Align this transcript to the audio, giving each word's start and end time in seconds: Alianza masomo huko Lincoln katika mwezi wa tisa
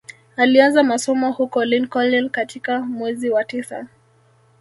Alianza 0.35 0.83
masomo 0.83 1.31
huko 1.31 1.65
Lincoln 1.65 2.29
katika 2.29 2.79
mwezi 2.79 3.29
wa 3.29 3.43
tisa 3.43 3.87